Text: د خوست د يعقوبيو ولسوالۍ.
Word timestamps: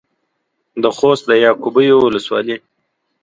د 0.83 0.85
خوست 0.97 1.23
د 1.27 1.31
يعقوبيو 1.45 1.97
ولسوالۍ. 2.01 2.57